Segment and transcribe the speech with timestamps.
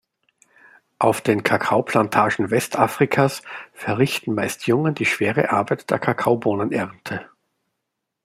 [0.97, 7.29] Auf den Kakaoplantagen Westafrikas verrichten meist Jungen die schwere Arbeit der Kakaobohnenernte.